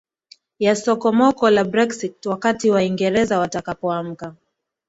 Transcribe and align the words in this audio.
ya 0.59 0.75
sokomoko 0.75 1.49
la 1.49 1.63
Brexit 1.63 2.25
Wakati 2.25 2.69
Waingereza 2.71 3.39
watakapoamka 3.39 4.35